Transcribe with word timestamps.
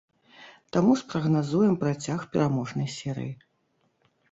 Таму 0.77 0.95
спрагназуем 1.01 1.77
працяг 1.85 2.19
пераможнай 2.33 2.91
серыі. 2.97 3.33